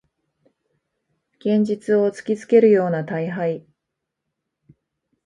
[1.37, 3.67] 現実を突きつけるような大敗